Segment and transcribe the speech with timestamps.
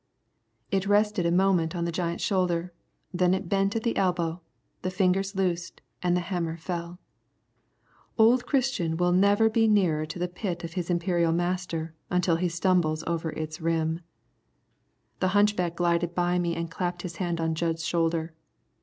[0.71, 2.73] It rested a moment on the giant's shoulder,
[3.13, 4.41] then it bent at the elbow,
[4.81, 6.97] the fingers loosed, and the hammer fell.
[8.17, 12.49] Old Christian will never be nearer to the pit of his imperial master until he
[12.49, 13.99] stumbles over its rim.
[15.19, 18.33] The hunchback glided by me and clapped his hand on Jud's shoulder.